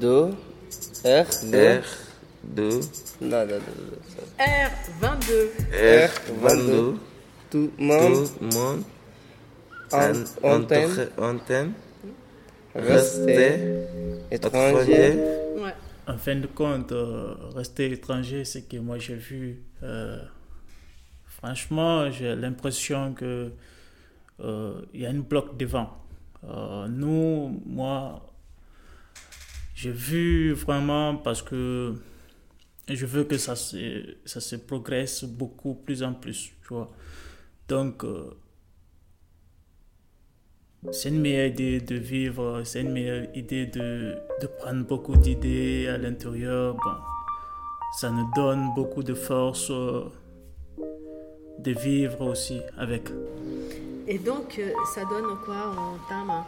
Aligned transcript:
2, 0.00 0.30
R, 1.04 1.26
2. 1.50 1.80
R, 1.80 1.84
2, 2.44 2.80
Non, 3.20 3.46
non, 3.46 3.46
non. 3.46 3.58
R22. 4.38 5.48
R, 5.72 6.10
22, 6.42 6.94
Tout 7.50 7.70
le 7.78 7.84
monde 7.84 8.26
tout 8.28 8.34
le 8.40 8.46
monde 8.54 8.82
en 9.90 10.12
en 10.42 10.52
antenne, 10.62 11.08
antenne, 11.18 11.72
rester 12.74 13.24
rester 13.24 13.86
étranger. 14.30 15.14
Ouais. 15.56 15.74
En 16.06 16.18
fin 16.18 16.36
de 16.36 16.46
compte, 16.46 16.92
euh, 16.92 17.34
rester 17.54 17.90
étranger, 17.92 18.44
c'est 18.44 18.62
que 18.68 18.76
moi 18.78 18.98
j'ai 18.98 19.14
vu. 19.16 19.62
euh, 19.82 20.18
franchement, 21.26 22.10
j'ai 22.10 22.34
l'impression 22.34 23.12
que 23.14 23.50
euh, 24.40 24.80
il 24.94 25.00
y 25.02 25.06
a 25.06 25.10
une 25.10 25.22
bloc 25.22 25.56
devant. 25.56 25.90
Euh, 26.44 26.86
nous, 26.88 27.60
moi, 27.66 28.22
j'ai 29.78 29.92
vu 29.92 30.54
vraiment 30.54 31.14
parce 31.14 31.40
que 31.40 31.94
je 32.88 33.06
veux 33.06 33.22
que 33.22 33.38
ça 33.38 33.54
se, 33.54 34.16
ça 34.24 34.40
se 34.40 34.56
progresse 34.56 35.22
beaucoup 35.22 35.74
plus 35.74 36.02
en 36.02 36.14
plus, 36.14 36.50
tu 36.62 36.74
vois. 36.74 36.90
Donc, 37.68 38.02
euh, 38.02 38.36
c'est 40.90 41.10
une 41.10 41.20
meilleure 41.20 41.46
idée 41.46 41.80
de 41.80 41.94
vivre, 41.94 42.62
c'est 42.64 42.80
une 42.80 42.90
meilleure 42.90 43.28
idée 43.36 43.66
de, 43.66 44.16
de 44.42 44.48
prendre 44.48 44.84
beaucoup 44.84 45.14
d'idées 45.16 45.86
à 45.86 45.96
l'intérieur. 45.96 46.74
Bon, 46.74 46.96
ça 48.00 48.10
nous 48.10 48.28
donne 48.34 48.74
beaucoup 48.74 49.04
de 49.04 49.14
force 49.14 49.70
euh, 49.70 50.06
de 51.60 51.70
vivre 51.70 52.22
aussi 52.22 52.58
avec. 52.76 53.10
Et 54.08 54.18
donc, 54.18 54.58
euh, 54.58 54.72
ça 54.92 55.04
donne 55.04 55.38
quoi 55.44 55.68
en 55.68 55.98
tama 56.08 56.44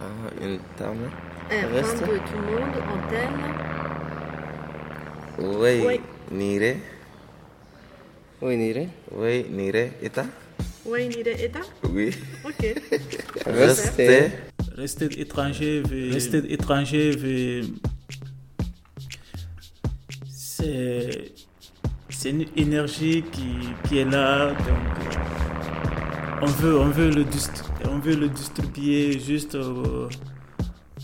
Ah, 0.00 0.04
une 0.42 0.58
table. 0.76 1.10
Reste. 1.50 2.02
R22, 2.02 2.06
tout 2.06 2.36
le 2.36 2.46
monde, 2.50 2.76
antenne. 2.94 3.40
Oui, 5.38 5.82
Oui. 5.86 6.00
nire, 6.30 6.76
Oui, 8.42 8.56
Nire. 8.56 8.88
oui, 9.12 9.46
nire, 9.50 9.90
eta, 10.02 10.24
Ouais, 10.86 11.08
Nire 11.08 11.28
Eta 11.40 11.60
oui. 11.92 12.10
Ok. 12.44 12.74
Rester. 13.46 14.30
Rester 14.76 15.20
étranger, 15.20 15.80
veut- 15.82 16.12
rester 16.12 16.42
étranger, 16.52 17.10
veut- 17.12 17.62
c'est 20.28 21.32
c'est 22.10 22.30
une 22.30 22.46
énergie 22.56 23.22
qui, 23.32 23.48
qui 23.88 23.98
est 23.98 24.04
là. 24.04 24.48
Donc, 24.50 24.58
euh, 24.68 25.23
on 26.42 26.46
veut, 26.46 26.78
on 26.78 26.90
veut 26.90 27.10
le 27.10 27.24
dist- 27.24 27.64
on 27.88 27.98
veut 27.98 28.16
le 28.16 28.28
distribuer 28.28 29.18
juste 29.18 29.54
euh, 29.54 30.08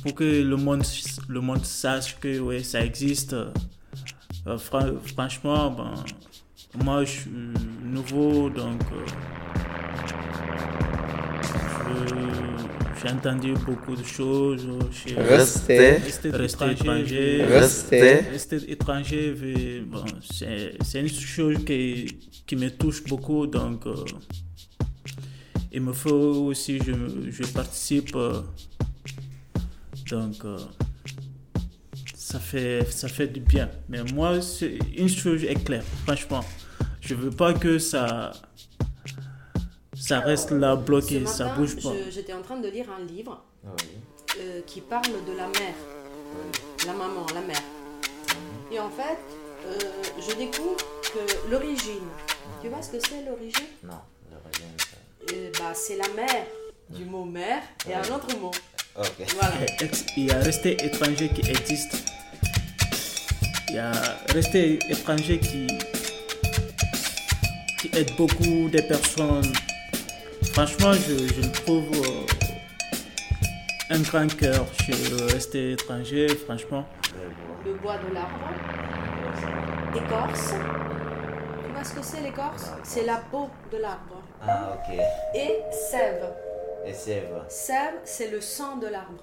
pour 0.03 0.15
que 0.15 0.25
le 0.25 0.57
monde, 0.57 0.83
le 1.29 1.41
monde 1.41 1.65
sache 1.65 2.19
que 2.21 2.39
ouais, 2.41 2.63
ça 2.63 2.85
existe. 2.85 3.33
Euh, 3.35 4.59
fran- 4.59 4.97
franchement, 5.15 5.71
ben, 5.71 5.95
moi 6.85 7.05
je 7.05 7.11
suis 7.11 7.31
nouveau, 7.85 8.49
donc 8.51 8.81
euh, 8.93 9.05
j'ai 13.03 13.11
entendu 13.13 13.55
beaucoup 13.67 13.97
de 13.97 14.05
choses. 14.05 14.67
chez- 14.93 15.15
Rester. 15.15 15.91
Rester, 15.99 16.31
rester 16.31 16.71
étranger. 16.71 17.45
Rester. 17.45 18.15
Rester 18.31 18.71
étranger, 18.73 19.83
bon, 19.87 20.05
c'est 20.31 20.75
c'est 20.83 21.01
une 21.01 21.09
chose 21.09 21.57
qui, 21.67 22.19
qui 22.47 22.57
me 22.57 22.71
touche 22.71 23.05
beaucoup. 23.05 23.47
Donc, 23.47 23.87
euh, 23.87 23.95
il 25.73 25.81
me 25.83 25.93
faut 25.93 26.11
aussi, 26.49 26.79
je, 26.79 26.93
je 27.31 27.45
participe. 27.53 28.15
euh, 28.17 28.41
donc, 30.11 30.45
euh, 30.45 30.59
ça, 32.15 32.39
fait, 32.41 32.85
ça 32.91 33.09
fait 33.09 33.29
du 33.29 33.41
bien. 33.41 33.69
Mais 33.89 34.03
moi, 34.13 34.41
c'est- 34.43 34.79
une 34.97 35.09
chose 35.09 35.45
est 35.45 35.63
claire, 35.65 35.85
franchement. 36.05 36.45
Je 37.01 37.15
veux 37.15 37.31
pas 37.31 37.53
que 37.55 37.79
ça, 37.79 38.33
ça 39.95 40.21
reste 40.21 40.51
là 40.51 40.77
bloqué, 40.77 41.27
Ce 41.27 41.33
ça 41.35 41.45
matin, 41.45 41.57
bouge 41.57 41.77
pas. 41.83 41.93
J'étais 42.11 42.33
en 42.33 42.43
train 42.43 42.59
de 42.61 42.69
lire 42.69 42.87
un 42.91 43.05
livre 43.05 43.43
euh, 44.39 44.61
qui 44.67 44.81
parle 44.81 45.05
de 45.27 45.33
la 45.37 45.47
mère, 45.47 45.75
la 46.87 46.93
maman, 46.93 47.27
la 47.35 47.41
mère. 47.43 47.63
Et 48.73 48.79
en 48.79 48.91
fait, 48.91 49.19
euh, 49.67 49.79
je 50.19 50.35
découvre 50.37 50.77
que 51.03 51.51
l'origine, 51.51 52.07
tu 52.63 52.69
vois 52.69 52.83
ce 52.83 52.91
que 52.91 52.99
c'est 53.01 53.25
l'origine? 53.25 53.67
Non, 53.85 54.01
Euh, 55.33 55.51
bah, 55.59 55.73
C'est 55.75 55.97
la 55.97 56.09
mère 56.09 56.47
du 56.89 57.05
mot 57.05 57.25
mère 57.25 57.63
et 57.89 57.95
un 57.95 58.15
autre 58.15 58.37
mot. 58.41 58.51
Voilà. 58.95 59.55
Il 60.17 60.25
y 60.27 60.31
a 60.31 60.39
resté 60.39 60.73
étranger 60.85 61.29
qui 61.29 61.49
existe. 61.49 62.13
Il 63.69 63.77
y 63.77 63.79
a 63.79 63.93
resté 64.35 64.79
étranger 64.91 65.39
qui, 65.39 65.69
qui 67.79 67.97
aide 67.97 68.11
beaucoup 68.17 68.69
des 68.69 68.83
personnes. 68.83 69.53
Franchement, 70.53 70.93
je, 70.93 71.29
je 71.29 71.41
le 71.43 71.53
trouve 71.53 71.89
euh, 71.95 72.27
un 73.91 74.01
grand 74.01 74.27
cœur 74.37 74.67
chez 74.85 74.93
resté 75.33 75.73
étranger, 75.73 76.27
franchement. 76.29 76.85
Le 77.65 77.75
bois 77.75 77.99
de 77.99 78.13
l'arbre, 78.13 78.51
écorce. 79.95 80.55
Ce 81.83 81.95
que 81.95 82.03
c'est 82.03 82.21
l'écorce 82.21 82.71
C'est 82.85 83.05
la 83.05 83.17
peau 83.17 83.49
de 83.73 83.79
l'arbre. 83.79 84.23
Ah, 84.43 84.75
ok. 84.75 84.99
Et 85.35 85.61
sève. 85.73 86.31
Et 86.85 86.93
sève. 86.93 87.43
Sève, 87.49 87.95
c'est 88.05 88.31
le 88.31 88.41
sang 88.41 88.77
de 88.77 88.87
l'arbre. 88.87 89.23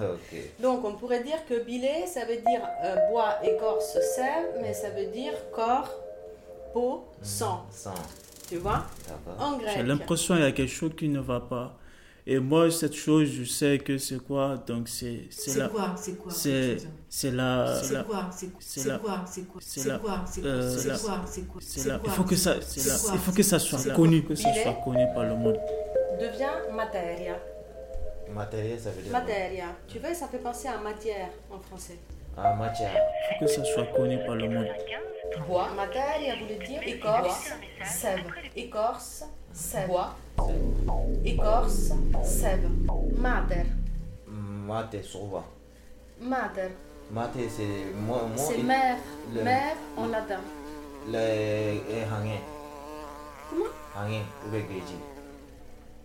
Ok. 0.00 0.36
Donc 0.60 0.84
on 0.84 0.94
pourrait 0.94 1.22
dire 1.22 1.44
que 1.48 1.62
billet, 1.62 2.06
ça 2.06 2.24
veut 2.24 2.36
dire 2.36 2.62
euh, 2.84 2.96
bois, 3.10 3.36
écorce, 3.44 3.96
sève, 4.16 4.58
mais 4.60 4.74
ça 4.74 4.90
veut 4.90 5.06
dire 5.06 5.32
corps, 5.52 5.90
peau, 6.72 7.06
sang. 7.22 7.64
Sang. 7.70 7.94
Tu 8.48 8.56
vois? 8.56 8.84
D'accord. 9.06 9.46
En 9.46 9.56
grec. 9.58 9.74
J'ai 9.76 9.82
l'impression 9.82 10.34
qu'il 10.34 10.44
y 10.44 10.46
a 10.46 10.52
quelque 10.52 10.72
chose 10.72 10.92
qui 10.96 11.08
ne 11.08 11.20
va 11.20 11.40
pas. 11.40 11.76
Et 12.30 12.38
moi, 12.40 12.70
cette 12.70 12.94
chose, 12.94 13.26
je 13.30 13.44
sais 13.44 13.78
que 13.78 13.96
c'est 13.96 14.18
quoi. 14.22 14.62
Donc, 14.66 14.86
c'est 14.88 15.22
c'est 15.30 15.50
C'est 15.52 15.58
la. 15.60 15.68
quoi 15.68 15.94
C'est 15.96 16.12
quoi 16.18 16.30
C'est 16.30 16.76
c'est 17.08 17.30
la. 17.30 17.80
C'est 17.82 17.92
la- 17.94 18.02
quoi 18.04 18.28
C'est 18.30 18.50
c'est 18.60 18.80
c'est 18.80 18.88
la- 18.90 18.98
quoi 18.98 19.24
C'est 19.26 19.42
quoi 19.48 19.60
c'est 19.62 19.80
C'est 19.80 19.88
la- 19.88 19.98
quoi 19.98 20.24
C'est 20.30 20.44
euh, 20.44 20.60
quoi 20.60 20.78
C'est 20.78 20.88
la- 20.88 20.98
quoi 20.98 21.22
C'est 21.24 21.40
quoi 21.42 21.60
c'est 21.62 21.80
C'est 21.80 21.88
la- 21.88 21.98
quoi 21.98 22.04
il 22.06 22.12
faut 22.12 22.24
que 22.24 22.36
ça, 22.36 22.54
il 22.56 23.18
faut 23.18 23.32
que 23.32 23.42
ça 23.42 23.58
soit 23.58 23.78
C'est 23.78 23.94
connu, 23.94 24.22
que 24.24 24.34
ça 24.34 24.52
soit 24.52 24.74
connu 24.84 25.06
par 25.14 25.24
le 25.24 25.36
monde. 25.36 25.58
Devient 26.20 26.74
materia. 26.76 27.36
Matériel, 28.34 28.78
ça 28.78 28.90
veut 28.90 29.00
dire 29.02 29.10
Materia. 29.12 29.64
Tu 29.86 29.98
vois, 29.98 30.12
ça 30.12 30.28
fait 30.28 30.38
penser 30.38 30.68
à 30.68 30.76
matière 30.76 31.30
en 31.50 31.58
français. 31.58 31.96
Ah, 32.36 32.54
matière. 32.54 32.92
Il 32.92 33.38
faut 33.38 33.44
que 33.46 33.50
ça 33.50 33.64
soit 33.64 33.86
connu 33.96 34.18
par 34.26 34.34
le 34.36 34.50
monde. 34.50 34.66
Bois. 35.46 35.68
Materia 35.74 36.34
voulait 36.36 36.58
dire 36.66 36.80
écorce, 36.86 37.52
sève. 37.84 38.20
Écorce, 38.54 39.24
sève. 39.52 39.86
Bois. 39.88 40.14
Écorce, 41.24 41.92
sève. 42.24 42.68
Mater. 43.16 43.64
Mate, 44.28 45.02
souvent. 45.02 45.44
Mater. 46.20 46.68
Mate, 47.10 47.38
c'est 47.48 47.92
moi, 47.94 48.22
moi. 48.34 48.36
C'est 48.36 48.62
mère. 48.62 48.96
le- 49.34 49.42
Mère 49.42 49.76
en 49.96 50.06
latin. 50.08 50.40
Le 51.10 51.18
eh, 51.18 52.04
hangé. 52.04 52.38
Comment? 53.48 53.64
Hangé, 53.96 54.20
ou 54.46 54.50
bien 54.50 54.60
geji. 54.60 54.96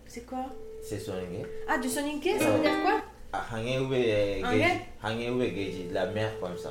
C'est 0.08 0.26
quoi? 0.26 0.46
C'est 0.82 1.00
soningue. 1.00 1.46
Ah, 1.68 1.78
du 1.78 1.90
soninké, 1.90 2.40
ça 2.40 2.50
veut 2.52 2.62
dire 2.62 2.82
quoi? 2.84 3.02
Ah, 3.34 3.44
hangé 3.54 3.80
ou 3.80 3.88
bien 3.88 4.00
geji. 4.02 4.80
Hangé? 5.04 5.30
Ou 5.30 5.36
bien 5.38 5.48
geji. 5.50 5.90
La 5.92 6.06
mer 6.08 6.40
comme 6.40 6.58
ça. 6.58 6.70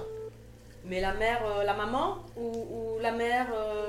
Mais 0.84 1.00
la 1.00 1.12
mère, 1.14 1.40
euh, 1.46 1.62
la 1.64 1.74
maman 1.74 2.16
ou, 2.36 2.48
ou 2.48 2.98
la 3.00 3.12
mère 3.12 3.46
euh, 3.54 3.81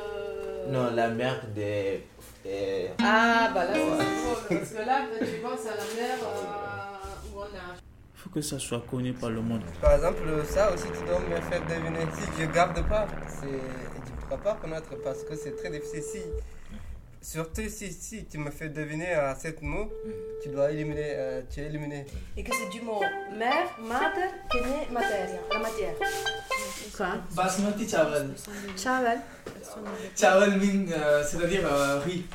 Non, 0.67 0.91
la 0.93 1.09
mer 1.09 1.45
de. 1.55 1.99
euh, 2.45 2.87
Ah, 2.99 3.51
bah 3.53 3.65
là, 3.65 3.73
c'est 3.73 3.79
drôle, 3.79 4.59
parce 4.59 4.71
que 4.71 4.77
là, 4.85 5.01
tu 5.19 5.25
penses 5.41 5.65
à 5.65 5.75
la 5.75 6.01
mère 6.01 6.17
euh, 6.21 7.33
où 7.33 7.39
on 7.39 7.43
a. 7.43 7.75
Il 8.15 8.19
faut 8.21 8.29
que 8.29 8.41
ça 8.41 8.57
soit 8.59 8.83
connu 8.89 9.13
par 9.13 9.29
le 9.29 9.41
monde. 9.41 9.61
Par 9.81 9.93
exemple, 9.95 10.21
ça 10.47 10.71
aussi, 10.73 10.85
tu 10.97 11.05
dois 11.05 11.19
me 11.19 11.35
faire 11.41 11.61
deviner. 11.65 12.05
Si 12.13 12.41
je 12.41 12.45
garde 12.47 12.87
pas, 12.87 13.05
c'est... 13.27 13.47
tu 13.47 14.11
ne 14.13 14.17
pourras 14.21 14.37
pas 14.37 14.53
connaître 14.61 14.95
parce 15.03 15.23
que 15.23 15.35
c'est 15.35 15.55
très 15.57 15.69
difficile. 15.69 16.01
Si... 16.01 16.21
Surtout 17.21 17.61
si, 17.69 17.91
si 17.93 18.25
tu 18.25 18.37
me 18.37 18.49
fais 18.51 18.67
deviner 18.69 19.13
à 19.13 19.33
sept 19.35 19.61
mots, 19.61 19.89
tu 20.41 20.49
dois 20.49 20.71
éliminer, 20.71 21.13
euh, 21.15 21.41
tu 21.49 21.61
es 21.61 21.65
éliminé. 21.67 22.05
Et 22.35 22.43
que 22.43 22.53
c'est 22.53 22.69
du 22.69 22.81
mot 22.81 22.99
mère, 23.37 23.69
mater, 23.81 24.27
qui 24.51 24.57
est 24.57 24.61
né 24.61 24.87
materia, 24.91 25.39
la 25.51 25.59
matière. 25.59 25.93
Quoi 26.95 27.07
Basmati 27.35 27.87
chawal. 27.89 28.29
Chaval. 28.77 29.19
Chawal 30.15 30.51
mean, 30.59 30.85
euh, 30.91 31.23
c'est-à-dire 31.23 31.65
euh, 31.65 31.99
riz. 31.99 32.25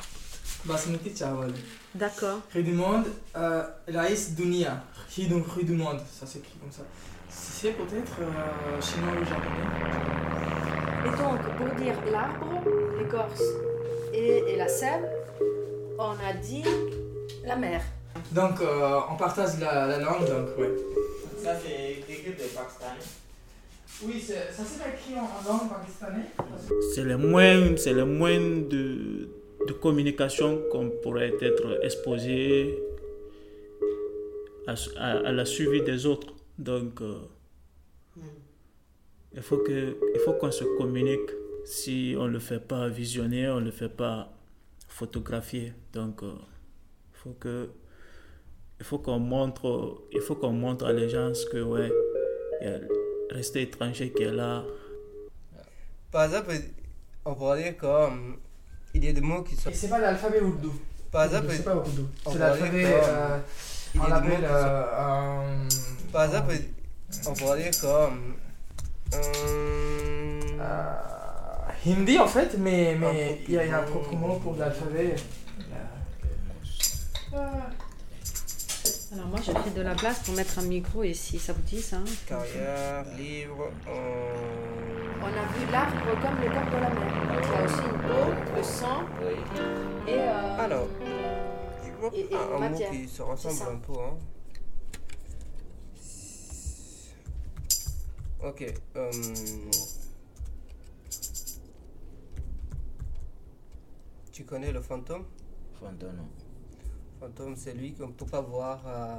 Basmati 0.65 1.15
chawal. 1.15 1.51
D'accord. 1.95 2.39
Riz 2.53 2.63
du 2.63 2.73
monde, 2.73 3.05
euh, 3.35 3.63
rice 3.87 4.35
dunia. 4.35 4.83
Riz 5.15 5.27
du, 5.27 5.35
riz 5.35 5.63
du 5.65 5.73
monde, 5.73 5.99
ça 6.11 6.25
s'écrit 6.25 6.57
comme 6.59 6.71
ça. 6.71 6.83
C'est 7.29 7.71
peut-être 7.71 8.17
euh, 8.21 8.81
chinois 8.81 9.13
ou 9.21 9.25
japonais. 9.25 9.69
Et 11.05 11.09
donc, 11.11 11.57
pour 11.57 11.75
dire 11.81 11.95
l'arbre, 12.11 12.61
l'écorce 12.99 13.41
et, 14.13 14.43
et 14.51 14.57
la 14.57 14.67
sève, 14.67 15.07
on 15.97 16.11
a 16.11 16.33
dit 16.33 16.63
la 17.45 17.55
mer. 17.55 17.81
Donc 18.31 18.59
euh, 18.61 18.99
on 19.09 19.15
partage 19.15 19.59
la, 19.59 19.85
la 19.87 19.99
langue, 19.99 20.25
donc 20.27 20.57
ouais. 20.57 20.75
Ça 21.41 21.51
c'est 21.63 22.03
pakistanais 22.05 23.05
Oui, 24.05 24.21
c'est- 24.25 24.51
ça 24.51 24.63
s'est 24.63 24.89
écrit 24.93 25.15
en, 25.19 25.23
en 25.25 25.43
langue 25.57 25.69
pakistanaise. 25.69 26.25
C'est 26.93 27.03
le 27.03 27.17
moyen, 27.17 27.75
c'est 27.77 27.93
le 27.93 28.05
moyen 28.05 28.39
de, 28.69 29.29
de 29.67 29.73
communication 29.73 30.61
qu'on 30.71 30.89
pourrait 30.89 31.33
être 31.41 31.79
exposé 31.83 32.79
à, 34.67 34.73
à- 34.97 35.27
à 35.27 35.31
la 35.31 35.45
suivi 35.45 35.81
des 35.81 36.05
autres. 36.05 36.33
Donc, 36.57 37.01
euh, 37.01 37.15
il 39.33 39.41
faut 39.41 39.57
que, 39.57 39.95
il 40.13 40.19
faut 40.21 40.33
qu'on 40.33 40.51
se 40.51 40.63
communique. 40.77 41.29
Si 41.65 42.15
on 42.17 42.27
le 42.27 42.39
fait 42.39 42.59
pas 42.65 42.87
visionner, 42.87 43.47
on 43.49 43.59
le 43.59 43.71
fait 43.71 43.89
pas 43.89 44.31
photographier. 44.87 45.73
Donc, 45.93 46.23
euh, 46.23 46.31
il 47.13 47.17
faut 47.17 47.35
que, 47.39 47.69
il 48.79 48.85
faut 48.85 48.97
qu'on 48.99 49.19
montre, 49.19 50.01
il 50.11 50.21
faut 50.21 50.35
qu'on 50.35 50.53
montre 50.53 50.85
à 50.85 50.93
les 50.93 51.09
gens 51.09 51.31
que 51.51 51.61
ouais, 51.61 51.91
il 52.61 52.67
y 52.67 52.69
a 52.71 52.79
resté 53.31 53.61
étranger 53.63 54.11
qui 54.11 54.23
est 54.23 54.31
là. 54.31 54.63
Par 56.11 56.23
exemple, 56.25 56.51
on 57.25 57.35
pourrait 57.35 57.63
dire 57.63 57.77
comme 57.77 58.37
il 58.93 59.05
y 59.05 59.09
a 59.09 59.13
des 59.13 59.21
mots 59.21 59.43
qui 59.43 59.55
sont. 59.55 59.69
Et 59.69 59.73
c'est 59.73 59.89
pas 59.89 59.99
l'alphabet 59.99 60.41
ourdou. 60.41 60.73
Par 61.11 61.25
exemple, 61.25 61.47
c'est 61.51 61.63
pas 61.63 61.75
ourdou. 61.75 62.07
on 62.25 62.31
C'est 62.31 62.39
l'alphabet. 62.39 62.81
que, 62.83 62.87
euh, 62.87 63.37
il 63.95 64.01
y 64.01 64.03
a 64.03 64.19
des 64.21 64.27
mots 64.27 64.35
qui 64.35 64.41
sont. 64.41 64.49
euh, 64.53 65.67
Par 66.11 66.23
exemple, 66.25 66.53
on 67.27 67.33
pourrait 67.33 67.63
dire 67.63 67.81
comme. 67.81 68.35
euh, 69.13 70.41
euh, 70.59 70.93
Hindi 71.85 72.19
en 72.19 72.27
fait, 72.27 72.57
mais 72.57 72.95
mais 72.99 73.41
il 73.47 73.53
y, 73.53 73.57
a- 73.57 73.79
un 73.79 73.83
propre 73.83 74.09
propre 74.09 74.15
mot 74.17 74.35
pour 74.35 74.55
l'alphabet. 74.57 75.15
Alors 79.11 79.25
moi, 79.27 79.39
je 79.41 79.51
fais 79.51 79.71
de 79.71 79.81
la 79.81 79.95
place 79.95 80.19
pour 80.19 80.35
mettre 80.35 80.59
un 80.59 80.63
micro 80.63 81.03
ici. 81.03 81.39
Ça 81.39 81.53
vous 81.53 81.61
dit 81.63 81.81
ça 81.81 81.97
hein 81.97 82.03
Carrière, 82.27 83.05
livre, 83.17 83.71
euh, 83.87 84.35
On 85.21 85.25
a 85.25 85.45
vu 85.57 85.71
l'arbre 85.71 86.21
comme 86.21 86.39
le 86.39 86.49
corps 86.49 86.69
de 86.69 86.77
la 86.77 86.89
mer. 86.89 87.41
Il 87.41 87.49
y 87.49 87.55
a 87.55 87.65
aussi 87.65 87.81
une 87.85 88.01
peau, 88.01 88.55
le 88.55 88.63
sang 88.63 89.03
Oui. 89.21 89.33
et. 90.07 90.13
euh, 90.19 90.57
Alors, 90.59 90.87
je 91.83 91.91
vois 91.99 92.11
Et- 92.13 92.19
et 92.31 92.35
un, 92.35 92.61
un 92.63 92.69
mot 92.69 92.77
qui 92.91 93.07
se 93.07 93.21
ressemble 93.23 93.71
un 93.71 93.77
peu. 93.79 93.93
Hein. 93.99 94.17
Ok. 98.41 98.73
euh, 98.95 99.11
Tu 104.31 104.45
connais 104.45 104.71
le 104.71 104.81
fantôme? 104.81 105.25
Fantôme, 105.79 106.15
non. 106.15 106.29
Fantôme, 107.19 107.55
c'est 107.55 107.73
lui 107.73 107.93
qu'on 107.93 108.07
ne 108.07 108.13
peut 108.13 108.25
pas 108.25 108.41
voir. 108.41 108.81
euh, 108.87 109.15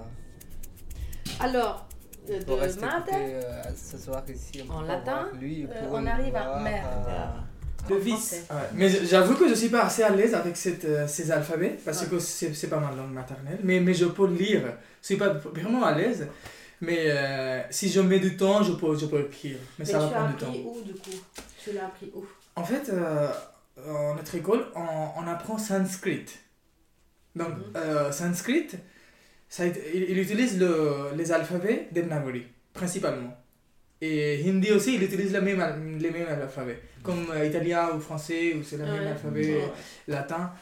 Alors, 1.41 1.87
de 2.29 2.35
écouter, 2.35 3.13
euh, 3.15 3.63
ce 3.77 3.99
soir 3.99 4.23
ici. 4.29 4.63
On 4.69 4.75
En 4.77 4.81
latin, 4.83 5.29
lui, 5.41 5.65
euh, 5.65 5.89
on 5.91 6.07
arrive 6.07 6.37
à 6.37 6.45
voir, 6.45 6.61
mer. 6.61 6.85
euh, 7.09 7.89
Le 7.89 7.97
vis. 7.97 8.11
français. 8.13 8.45
Ouais, 8.51 8.57
Mais 8.75 8.89
j'avoue 8.89 9.35
que 9.37 9.49
je 9.49 9.55
suis 9.55 9.69
pas 9.69 9.83
assez 9.85 10.03
à 10.03 10.11
l'aise 10.11 10.35
avec 10.35 10.57
cette, 10.57 10.85
euh, 10.85 11.07
ces 11.07 11.31
alphabets 11.31 11.79
parce 11.85 12.05
que 12.07 12.19
c'est 12.19 12.55
c'est 12.55 12.69
pas 12.69 12.79
ma 12.79 12.93
langue 12.93 13.13
maternelle. 13.13 13.59
Mais, 13.63 13.81
mais 13.81 13.95
je 13.95 14.07
peux 14.07 14.27
le 14.27 14.35
lire. 14.35 14.63
Je 15.03 15.07
suis 15.07 15.17
pas 15.17 15.31
vraiment 15.31 15.83
à 15.85 15.95
l'aise. 15.95 16.27
Mais 16.83 17.07
euh, 17.11 17.63
si 17.71 17.91
je 17.91 18.01
mets 18.01 18.21
du 18.21 18.37
temps, 18.37 18.63
je 18.63 18.73
peux, 18.73 18.97
je 18.97 19.07
peux 19.07 19.21
écrire. 19.21 19.59
Mais, 19.79 19.85
Mais 19.85 19.85
ça 19.85 19.99
va 19.99 20.07
tu 20.09 20.13
prendre 20.15 20.29
du 20.31 20.37
temps. 20.37 20.47
appris 20.49 20.65
où 20.67 20.81
du 20.83 20.95
coup? 20.95 21.11
Tu 21.63 21.73
l'as 21.73 21.87
appris 21.87 22.11
où? 22.15 22.25
En 22.57 22.65
fait, 22.65 22.89
euh, 22.91 23.29
en 23.87 24.15
notre 24.15 24.35
école, 24.35 24.67
on, 24.75 25.09
on 25.17 25.27
apprend 25.27 25.59
sanskrit. 25.59 26.25
Donc, 27.41 27.55
Mhm. 27.57 27.63
euh, 27.77 28.13
sanskrit, 28.13 28.69
ça, 29.49 29.67
il, 29.67 29.75
il 30.13 30.19
utilise 30.19 30.59
le, 30.59 30.73
les 31.17 31.29
alphabets 31.33 31.89
Devanagari, 31.93 32.45
principalement. 32.73 33.35
Et 34.03 34.43
hindi 34.49 34.71
aussi, 34.73 34.95
il 34.97 35.03
utilise 35.03 35.33
le 35.33 35.41
même, 35.41 35.61
les 35.99 36.11
mêmes 36.11 36.29
alphabets. 36.29 36.81
Comme 37.03 37.25
euh, 37.31 37.47
italien 37.47 37.85
ou 37.95 38.01
français, 38.01 38.55
ou 38.57 38.63
c'est 38.63 38.77
le 38.79 38.85
même 38.87 39.07
alphabet 39.07 39.55
Ouais. 39.57 39.73
latin. 40.15 40.53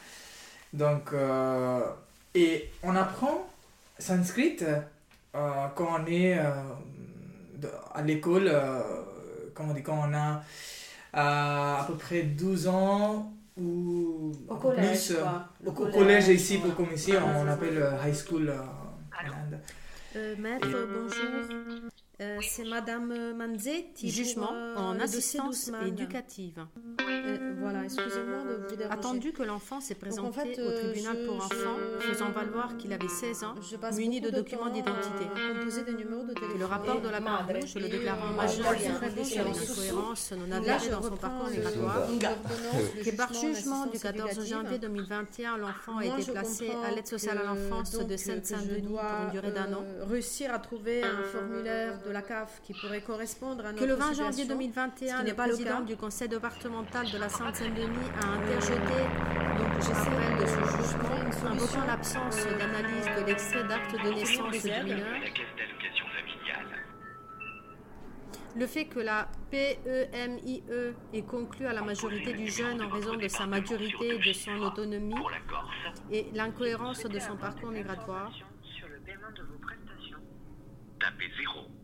Donc, 0.72 1.04
euh, 1.12 1.80
et 2.34 2.70
on 2.82 2.94
apprend 3.04 3.48
sanskrit 3.98 4.56
euh, 4.62 4.80
quand 5.76 5.90
on 6.00 6.06
est 6.06 6.34
à 7.98 8.02
l'école, 8.04 8.50
comment 9.54 9.70
on 9.72 9.74
dit, 9.74 9.82
quand 9.82 10.00
on 10.08 10.14
a 10.14 10.42
à 11.12 11.84
peu 11.88 11.94
près 11.96 12.22
12 12.22 12.66
ans 12.68 13.32
ou 13.56 14.07
collège, 14.60 15.06
plus, 15.06 15.16
euh, 15.16 15.22
quoi. 15.22 15.48
Le 15.62 15.68
au 15.68 15.72
co- 15.72 15.86
collège 15.86 16.28
ici, 16.28 16.60
comme 16.76 16.92
ici, 16.92 17.12
Ouais, 17.12 17.18
on 17.18 17.46
appelle 17.48 17.78
euh, 17.78 17.92
high 18.04 18.14
school 18.14 18.48
euh, 18.48 18.60
en 18.60 19.26
Inde. 19.26 19.60
Euh, 20.16 20.34
maître, 20.38 20.66
bonjour. 20.68 21.90
Euh, 22.20 22.38
c'est 22.42 22.64
Madame 22.64 23.14
Manzetti. 23.36 24.10
Jugement 24.10 24.46
pour, 24.48 24.56
euh, 24.56 24.74
en 24.76 24.98
assistance 24.98 25.70
éducative. 25.86 26.66
Euh, 27.00 27.54
voilà, 27.60 27.84
excusez-moi 27.84 28.38
de 28.42 28.56
vous 28.68 28.74
déranger. 28.76 28.98
Attendu 28.98 29.32
que 29.32 29.44
l'enfant 29.44 29.80
s'est 29.80 29.94
présenté 29.94 30.28
en 30.28 30.32
fait, 30.32 30.58
au 30.58 30.62
euh, 30.68 30.90
tribunal 30.90 31.16
je- 31.20 31.26
pour 31.26 31.36
enfants, 31.36 31.76
je- 32.00 32.06
faisant 32.08 32.30
valoir 32.30 32.76
qu'il 32.76 32.92
avait 32.92 33.06
16 33.06 33.44
ans, 33.44 33.54
Je 33.70 33.76
passe 33.76 33.96
muni 33.98 34.20
de 34.20 34.30
documents 34.30 34.68
d'identité. 34.68 35.24
Que 35.36 36.58
le 36.58 36.64
rapport 36.64 37.00
de 37.00 37.08
la 37.08 37.20
Madre. 37.20 37.44
Croix-Rouge 37.48 37.74
le 37.76 37.86
Et, 37.86 37.88
déclarant 37.88 38.32
euh, 38.32 38.36
majeur 38.36 38.72
et 38.74 38.78
je 38.78 38.82
sur 38.84 38.98
réponds 39.00 39.16
une 39.18 39.24
sur- 39.24 39.70
incohérence 39.72 40.32
non 40.32 40.46
Là, 40.48 40.56
avérée 40.56 40.78
je 40.86 40.90
dans 40.90 41.02
son 41.02 41.10
reprends 41.10 41.28
parcours 41.28 41.46
le- 41.46 41.52
migratoire. 41.52 42.08
Que 43.04 43.16
par 43.16 43.32
jugement 43.32 43.86
du 43.86 43.92
d'assistance 43.92 44.02
14 44.02 44.30
éducative. 44.30 44.46
janvier 44.54 44.78
2021, 44.78 45.56
l'enfant 45.58 45.98
a 45.98 46.04
été 46.06 46.22
je 46.22 46.32
placé 46.32 46.70
à 46.84 46.90
l'aide 46.90 47.06
sociale 47.06 47.38
à 47.38 47.44
l'enfance 47.44 47.92
de 47.92 48.10
je 48.10 48.16
Seine-Saint-Denis 48.16 48.88
pour 48.88 48.98
une 49.24 49.30
durée 49.30 49.52
d'un 49.52 49.72
an. 49.72 49.84
euh, 49.84 50.04
réussir 50.04 50.52
à 50.52 50.58
trouver 50.58 51.04
un 51.04 51.22
formulaire 51.32 51.98
de 52.04 52.07
la 52.12 52.22
CAF 52.22 52.60
qui 52.62 52.72
pourrait 52.74 53.00
correspondre 53.02 53.64
à 53.66 53.72
notre 53.72 53.84
Que 53.84 53.88
le 53.88 53.94
20 53.94 54.12
janvier 54.14 54.32
situation, 54.32 54.54
2021, 54.54 55.18
ce 55.18 55.22
qui 55.22 55.30
le 55.30 55.36
pas 55.36 55.42
président 55.44 55.76
cas. 55.78 55.80
du 55.82 55.96
conseil 55.96 56.28
départemental 56.28 57.10
de 57.10 57.18
la 57.18 57.28
Seine-Saint-Denis 57.28 58.08
a 58.22 58.26
interjeté 58.26 58.98
Donc 59.58 59.68
Après 59.78 60.40
de 60.40 60.46
ce 60.46 60.54
ce 60.54 60.76
jugement, 60.76 61.50
invoquant 61.50 61.86
l'absence 61.86 62.36
euh, 62.46 62.58
d'analyse 62.58 63.06
de 63.18 63.26
l'extrait 63.26 63.64
d'acte 63.64 63.92
de 63.92 64.10
naissance 64.10 64.50
du 64.50 64.70
mineur, 64.84 65.06
le 68.56 68.66
fait 68.66 68.86
que 68.86 68.98
la 68.98 69.28
PEMIE 69.50 70.64
est 71.12 71.22
conclue 71.22 71.66
à 71.66 71.72
la 71.72 71.82
majorité 71.82 72.32
du 72.32 72.48
jeune 72.48 72.82
en 72.82 72.88
raison 72.88 73.16
de 73.16 73.28
sa 73.28 73.46
maturité 73.46 74.16
et 74.16 74.18
de 74.18 74.32
son 74.32 74.56
autonomie 74.62 75.14
et 76.10 76.26
l'incohérence 76.34 77.04
de 77.04 77.18
son 77.18 77.36
parcours 77.36 77.70
migratoire. 77.70 78.32
Tapez 80.98 81.30
0. 81.36 81.77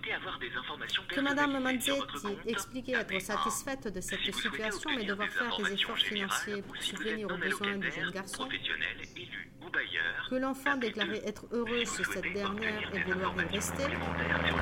Si 0.00 0.06
vous 0.06 0.12
souhaitez 0.12 0.12
avoir 0.12 0.38
des 0.38 0.50
informations 0.56 1.02
que 1.08 1.20
Madame 1.20 1.50
sur 1.50 1.60
Manzetti 1.60 2.38
expliquait 2.46 2.92
être 2.92 3.20
satisfaite 3.20 3.88
de 3.92 4.00
cette 4.00 4.20
Si 4.20 4.32
situation 4.32 4.90
mais 4.96 5.04
devoir 5.04 5.28
faire 5.28 5.56
des 5.58 5.72
efforts 5.74 5.98
financiers 5.98 6.54
ou 6.54 6.62
pour 6.62 6.76
subvenir 6.76 7.26
aux 7.26 7.36
besoins 7.36 7.76
du 7.76 7.90
jeune 7.90 8.10
garçon, 8.10 8.44
professionnel, 8.44 8.96
élu 9.16 9.50
ou 9.60 9.70
bailleur, 9.70 10.28
que 10.30 10.34
l'enfant 10.36 10.76
déclarait 10.76 11.22
être 11.26 11.44
heureux 11.52 11.80
chez 11.80 12.04
cette 12.04 12.32
dernière 12.32 12.94
et 12.94 13.02
vouloir 13.02 13.34
y 13.36 13.54
rester, 13.54 13.84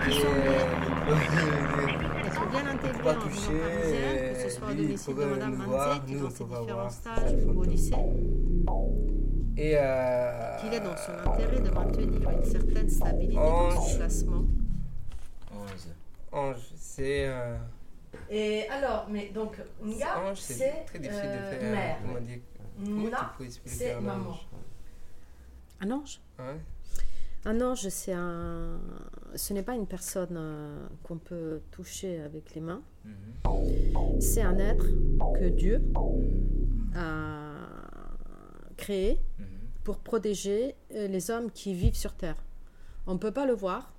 qui 0.05 0.13
semblait 0.13 0.67
euh, 1.09 2.27
être 2.27 2.51
bien 2.51 2.67
intégré 2.67 3.01
en 3.01 3.15
parisienne, 3.15 4.35
que 4.35 4.51
ce 4.51 4.59
soit 4.59 4.71
au 4.71 4.75
domicile 4.75 5.15
de 5.15 5.25
Madame 5.25 5.55
Manzetti 5.57 6.15
dans 6.17 6.31
ses 6.31 6.45
différents 6.45 6.91
stages 6.91 7.45
ou 7.47 7.61
au 7.61 7.65
lycée, 7.65 7.95
et 9.57 9.75
euh, 9.77 10.57
qu'il 10.61 10.75
est 10.75 10.81
dans 10.81 10.97
son 10.97 11.31
intérêt 11.31 11.61
de 11.61 11.71
maintenir 11.71 12.31
une 12.31 12.45
certaine 12.45 12.89
stabilité 12.89 13.35
dans 13.37 13.81
son 13.81 13.97
classement. 13.99 14.45
11. 16.39 16.57
Ange, 16.57 16.63
c'est. 16.77 17.27
euh, 17.29 17.57
Et 18.31 18.69
alors, 18.69 19.07
mais 19.11 19.29
donc, 19.31 19.57
Nga, 19.83 20.31
ange, 20.31 20.39
c'est 20.39 20.85
très 20.87 20.99
difficile 20.99 21.23
de 21.25 21.39
faire. 21.39 21.59
euh, 21.63 21.73
mère. 21.75 21.97
Comment 22.03 22.21
dire 22.21 22.39
Comment 22.85 23.09
Na, 23.11 23.17
tu 23.33 23.39
peux 23.39 23.45
expliquer 23.45 23.77
c'est 23.77 23.93
un 23.93 24.01
maman. 24.01 24.31
ange? 24.31 24.47
Un 25.81 25.91
ange? 25.91 26.21
Ouais. 26.39 26.57
Un 27.45 27.61
ange, 27.61 27.89
c'est 27.89 28.13
un... 28.13 28.79
ce 29.35 29.53
n'est 29.53 29.63
pas 29.63 29.75
une 29.75 29.87
personne 29.87 30.35
euh, 30.37 30.87
qu'on 31.05 31.19
peut 31.19 31.61
toucher 31.71 32.21
avec 32.21 32.55
les 32.55 32.61
mains. 32.61 32.83
Mhm. 33.05 34.21
C'est 34.21 34.43
un 34.43 34.59
être 34.59 34.87
que 35.39 35.49
Dieu 35.49 35.81
a 36.97 37.53
créé 38.77 39.21
Mhm. 39.39 39.47
pour 39.85 39.99
protéger 39.99 40.75
euh, 40.95 41.07
les 41.09 41.31
hommes 41.31 41.51
qui 41.51 41.75
vivent 41.75 41.95
sur 41.97 42.15
Terre. 42.15 42.37
On 43.07 43.15
ne 43.15 43.19
peut 43.19 43.33
pas 43.33 43.47
le 43.47 43.55
voir. 43.55 43.93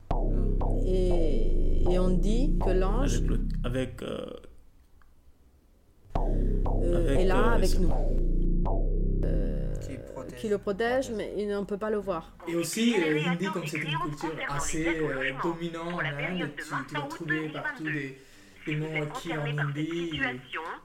Et, 0.85 1.58
et 1.89 1.99
on 1.99 2.09
dit 2.09 2.57
que 2.63 2.69
l'ange 2.71 3.15
Avec, 3.17 3.29
le- 3.29 3.47
avec 3.63 4.01
euh, 4.03 4.25
euh, 6.17 7.05
avec, 7.07 7.19
est 7.19 7.25
là 7.25 7.37
euh, 7.51 7.55
avec 7.55 7.79
nous, 7.79 7.89
Qui 9.81 9.97
protège. 10.13 10.39
qui 10.39 10.49
le 10.49 10.57
protège, 10.57 11.11
mais 11.11 11.55
on 11.55 11.61
ne 11.61 11.65
peut 11.65 11.77
pas 11.77 11.89
le 11.89 11.97
voir. 11.97 12.35
Et 12.47 12.55
aussi, 12.55 12.95
euh, 12.97 13.19
hindi, 13.27 13.45
comme 13.47 13.65
c'est 13.65 13.77
une 13.77 13.97
culture 13.97 14.31
assez 14.49 14.87
euh, 14.99 15.31
dominante 15.41 15.93
en 15.93 15.99
Inde, 15.99 16.49
tu, 16.57 16.63
tu 16.87 16.95
vas 16.95 17.01
trouver 17.07 17.49
partout 17.49 17.83
des, 17.83 18.17
des 18.65 18.75
mots 18.75 18.87
écrits 19.03 19.37
en 19.37 19.45
hindi. 19.45 20.19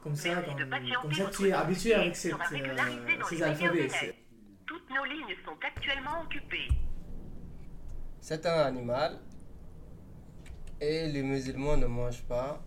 Comme 0.03 0.15
ça, 0.15 0.43
comme, 0.43 0.57
comme 1.03 1.13
ça, 1.13 1.25
tu 1.37 1.49
es 1.49 1.53
habitué 1.53 1.95
avec 1.95 2.15
cette, 2.17 2.35
euh, 2.35 2.77
ces 3.29 3.43
alphabets. 3.43 3.89
c'est- 3.89 4.15
Toutes 4.67 4.89
nos 4.91 5.05
lignes 5.05 5.35
sont 5.45 5.57
actuellement 5.67 6.23
occupées. 6.25 6.69
C'est 8.21 8.47
un 8.47 8.61
animal 8.67 9.19
Et 10.87 11.09
les 11.09 11.23
musulmans 11.23 11.79
ne 11.79 11.87
mangent 11.87 12.25
pas. 12.25 12.61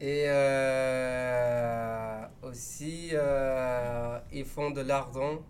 Et 0.00 0.26
euh, 0.28 2.20
aussi, 2.44 3.10
euh, 3.14 4.20
ils 4.32 4.44
font 4.44 4.70
de 4.70 4.80
lardon 4.80 5.42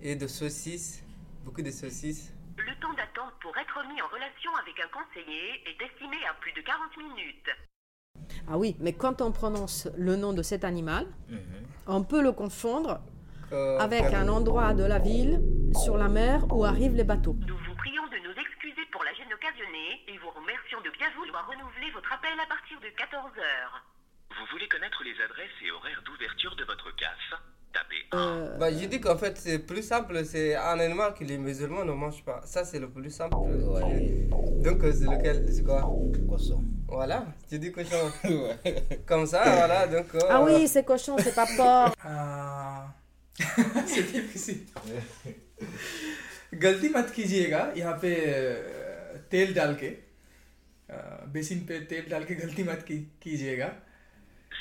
et 0.00 0.16
de 0.16 0.26
saucisses, 0.26 1.04
beaucoup 1.44 1.60
de 1.60 1.70
saucisses. 1.70 2.32
Le 2.56 2.72
temps 2.80 2.94
d'attente 2.94 3.34
pour 3.42 3.54
être 3.58 3.76
mis 3.92 4.00
en 4.00 4.06
relation 4.06 4.50
avec 4.62 4.74
un 4.80 4.88
conseiller 4.98 5.60
est 5.66 5.84
estimé 5.84 6.16
à 6.30 6.32
plus 6.40 6.52
de 6.52 6.62
40 6.62 6.96
minutes. 6.96 7.50
Ah 8.48 8.56
oui, 8.56 8.76
mais 8.80 8.94
quand 8.94 9.20
on 9.20 9.30
prononce 9.30 9.88
le 9.94 10.16
nom 10.16 10.32
de 10.32 10.42
cet 10.42 10.64
animal, 10.64 11.06
on 11.86 12.02
peut 12.02 12.22
le 12.22 12.32
confondre 12.32 13.02
Euh, 13.52 13.78
avec 13.78 14.04
un 14.14 14.28
endroit 14.28 14.72
de 14.72 14.84
la 14.84 14.98
ville, 14.98 15.40
sur 15.84 15.96
la 15.98 16.08
mer, 16.08 16.46
où 16.50 16.64
arrivent 16.64 16.96
les 16.96 17.04
bateaux. 17.04 17.36
Nous 17.46 17.64
excuser 18.64 18.86
pour 18.90 19.04
la 19.04 19.12
gêne 19.12 19.32
occasionnée 19.32 20.00
et 20.08 20.16
vous 20.18 20.30
remercions 20.30 20.80
de 20.80 20.90
bien 20.90 21.06
vouloir 21.16 21.24
renouveler 21.43 21.91
votre 21.93 22.11
appel 22.13 22.31
à 22.39 22.47
partir 22.47 22.79
de 22.79 22.87
14 22.95 23.25
heures. 23.37 23.83
Vous 24.29 24.45
voulez 24.51 24.67
connaître 24.67 25.03
les 25.03 25.15
adresses 25.23 25.57
et 25.65 25.71
horaires 25.71 26.01
d'ouverture 26.05 26.55
de 26.55 26.63
votre 26.63 26.95
CAF 26.95 27.41
Tapez 27.73 28.03
1. 28.11 28.17
Euh, 28.17 28.57
Bah, 28.57 28.71
j'ai 28.71 28.87
dit 28.87 28.99
qu'en 29.01 29.17
fait, 29.17 29.37
c'est 29.37 29.59
plus 29.59 29.83
simple, 29.83 30.23
c'est 30.25 30.55
un 30.55 30.79
animal 30.79 31.13
que 31.13 31.23
les 31.23 31.37
musulmans 31.37 31.83
ne 31.85 31.91
mangent 31.91 32.23
pas. 32.23 32.41
Ça, 32.45 32.63
c'est 32.63 32.79
le 32.79 32.89
plus 32.89 33.11
simple. 33.11 33.35
Ouais. 33.35 34.27
Donc, 34.63 34.83
euh, 34.83 34.91
c'est 34.93 35.05
lequel 35.05 35.45
C'est 35.53 35.63
quoi 35.63 35.81
Cochon. 36.29 36.63
Voilà, 36.87 37.25
tu 37.49 37.59
dis 37.59 37.71
cochon. 37.71 38.11
Ouais. 38.23 38.57
Comme 39.05 39.25
ça, 39.27 39.43
voilà, 39.43 39.87
donc. 39.87 40.07
euh, 40.15 40.19
Ah 40.29 40.41
oui, 40.41 40.67
c'est 40.67 40.83
cochon, 40.85 41.17
c'est 41.19 41.35
pas 41.35 41.45
porc. 41.57 41.93
Uh, 42.03 42.87
c'est 43.85 44.03
difficile 44.11 44.65
गलती 46.61 46.87
मत 46.95 47.09
कीजिएगा 47.15 47.59
यहाँ 47.77 47.93
पे 48.01 48.09
अ, 48.25 49.17
तेल 49.31 49.53
डाल 49.53 49.73
के 49.81 49.87
अ, 49.87 50.12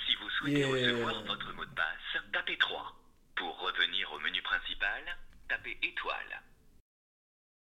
si 0.05 0.15
vous 0.15 0.29
souhaitez 0.29 0.65
recevoir 0.65 1.23
votre 1.25 1.53
mot 1.53 1.65
de 1.65 1.75
passe, 1.75 2.23
tapez 2.31 2.57
3. 2.57 2.95
Pour 3.35 3.59
revenir 3.59 4.11
au 4.13 4.19
menu 4.19 4.41
principal, 4.41 5.01
tapez 5.47 5.77
étoile. 5.81 6.41